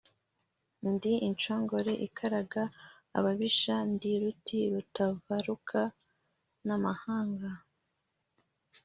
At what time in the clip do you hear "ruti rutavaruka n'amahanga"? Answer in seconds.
4.21-7.49